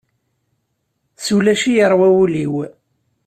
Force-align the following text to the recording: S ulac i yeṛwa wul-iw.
S 1.25 1.27
ulac 1.35 1.61
i 1.71 1.71
yeṛwa 1.75 2.07
wul-iw. 2.13 2.53